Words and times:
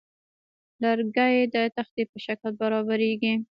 لرګی 0.83 1.35
د 1.53 1.55
تختې 1.75 2.03
په 2.11 2.17
شکل 2.25 2.51
برابریږي. 2.61 3.33